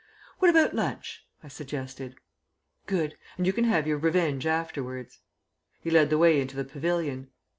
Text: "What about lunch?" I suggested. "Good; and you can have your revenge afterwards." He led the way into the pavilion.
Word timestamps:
"What 0.39 0.49
about 0.49 0.73
lunch?" 0.73 1.27
I 1.43 1.47
suggested. 1.47 2.15
"Good; 2.87 3.19
and 3.37 3.45
you 3.45 3.53
can 3.53 3.65
have 3.65 3.85
your 3.85 3.99
revenge 3.99 4.47
afterwards." 4.47 5.19
He 5.79 5.91
led 5.91 6.09
the 6.09 6.17
way 6.17 6.41
into 6.41 6.55
the 6.55 6.65
pavilion. 6.65 7.29